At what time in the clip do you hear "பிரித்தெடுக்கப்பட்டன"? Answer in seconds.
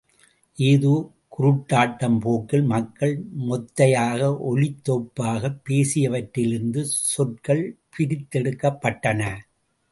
7.93-9.21